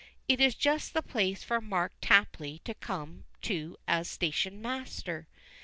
[0.27, 5.27] It is just the place for Mark Tapley to come to as station master.